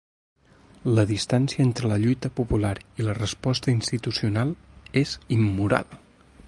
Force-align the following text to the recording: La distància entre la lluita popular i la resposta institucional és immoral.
La 0.99 1.03
distància 1.11 1.65
entre 1.69 1.91
la 1.91 1.99
lluita 2.05 2.31
popular 2.39 2.73
i 3.03 3.07
la 3.09 3.15
resposta 3.19 3.75
institucional 3.77 4.55
és 5.03 5.17
immoral. 5.41 5.97